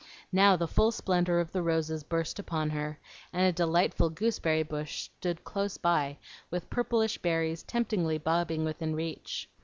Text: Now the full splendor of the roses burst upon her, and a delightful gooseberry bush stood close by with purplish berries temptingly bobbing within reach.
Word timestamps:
Now 0.31 0.55
the 0.55 0.67
full 0.67 0.91
splendor 0.91 1.39
of 1.39 1.51
the 1.51 1.61
roses 1.61 2.03
burst 2.03 2.39
upon 2.39 2.71
her, 2.71 2.97
and 3.31 3.43
a 3.43 3.51
delightful 3.51 4.09
gooseberry 4.09 4.63
bush 4.63 5.03
stood 5.19 5.43
close 5.43 5.77
by 5.77 6.17
with 6.49 6.71
purplish 6.71 7.19
berries 7.19 7.61
temptingly 7.61 8.17
bobbing 8.17 8.63
within 8.65 8.95
reach. 8.95 9.47